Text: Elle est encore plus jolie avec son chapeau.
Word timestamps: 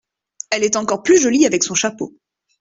Elle 0.49 0.63
est 0.63 0.77
encore 0.77 1.03
plus 1.03 1.21
jolie 1.21 1.45
avec 1.45 1.63
son 1.63 1.75
chapeau. 1.75 2.15